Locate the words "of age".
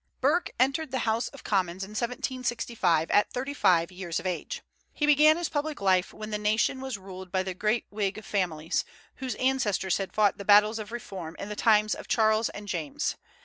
4.19-4.63